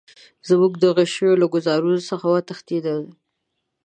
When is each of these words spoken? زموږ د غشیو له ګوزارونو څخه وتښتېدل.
زموږ 0.49 0.73
د 0.79 0.83
غشیو 0.95 1.39
له 1.41 1.45
ګوزارونو 1.53 1.99
څخه 2.09 2.25
وتښتېدل. 2.29 2.99